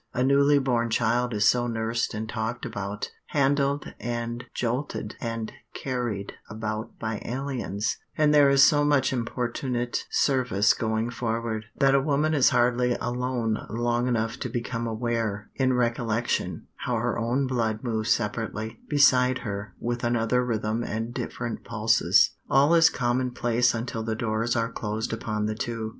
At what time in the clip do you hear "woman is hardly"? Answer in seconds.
12.01-12.93